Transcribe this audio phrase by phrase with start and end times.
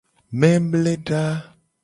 [0.39, 1.21] Memleda.